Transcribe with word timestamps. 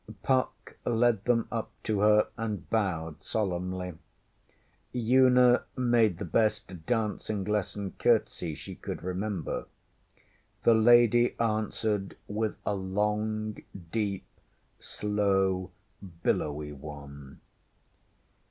Puck 0.23 0.77
led 0.83 1.25
them 1.25 1.47
up 1.51 1.69
to 1.83 1.99
her 1.99 2.29
and 2.35 2.67
bowed 2.71 3.23
solemnly. 3.23 3.93
Una 4.95 5.65
made 5.77 6.17
the 6.17 6.25
best 6.25 6.87
dancing 6.87 7.43
lesson 7.43 7.91
curtsy 7.99 8.55
she 8.55 8.73
could 8.73 9.03
remember. 9.03 9.67
The 10.63 10.73
lady 10.73 11.35
answered 11.39 12.17
with 12.27 12.55
a 12.65 12.73
long, 12.73 13.57
deep, 13.91 14.25
slow, 14.79 15.69
billowy 16.23 16.71
one. 16.71 17.39